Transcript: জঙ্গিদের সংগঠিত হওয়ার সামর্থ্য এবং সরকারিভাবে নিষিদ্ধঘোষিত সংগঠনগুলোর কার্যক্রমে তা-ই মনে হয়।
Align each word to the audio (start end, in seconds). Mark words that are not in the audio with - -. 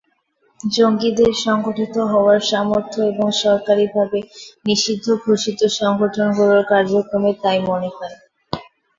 জঙ্গিদের 0.59 1.31
সংগঠিত 1.41 1.95
হওয়ার 2.11 2.39
সামর্থ্য 2.49 2.99
এবং 3.11 3.27
সরকারিভাবে 3.41 4.19
নিষিদ্ধঘোষিত 4.65 5.59
সংগঠনগুলোর 5.79 6.61
কার্যক্রমে 6.71 7.31
তা-ই 7.41 7.61
মনে 7.69 7.89
হয়। 7.97 8.15